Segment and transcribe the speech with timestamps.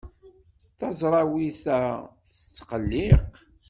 [0.77, 1.79] Taẓrawit-a
[2.33, 3.31] tettqelliq.